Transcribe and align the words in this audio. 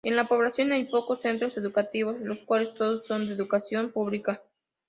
En 0.03 0.15
la 0.15 0.23
población 0.23 0.71
hay 0.71 0.85
pocos 0.85 1.21
centros 1.21 1.55
educativos 1.57 2.19
los 2.21 2.39
cuales 2.39 2.73
todos 2.73 3.05
son 3.05 3.27
de 3.27 3.35
educación 3.35 3.91
pública. 3.91 4.41